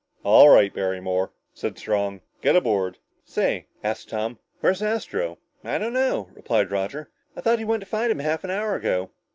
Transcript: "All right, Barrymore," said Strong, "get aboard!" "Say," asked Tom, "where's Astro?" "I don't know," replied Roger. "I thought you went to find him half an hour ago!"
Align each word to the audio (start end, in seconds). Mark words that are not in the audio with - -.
"All 0.23 0.49
right, 0.49 0.73
Barrymore," 0.73 1.31
said 1.53 1.77
Strong, 1.77 2.21
"get 2.41 2.55
aboard!" 2.55 2.97
"Say," 3.23 3.67
asked 3.83 4.09
Tom, 4.09 4.39
"where's 4.59 4.81
Astro?" 4.81 5.37
"I 5.63 5.77
don't 5.77 5.93
know," 5.93 6.27
replied 6.33 6.71
Roger. 6.71 7.11
"I 7.37 7.41
thought 7.41 7.59
you 7.59 7.67
went 7.67 7.81
to 7.81 7.85
find 7.87 8.11
him 8.11 8.17
half 8.17 8.43
an 8.43 8.49
hour 8.49 8.75
ago!" 8.75 9.11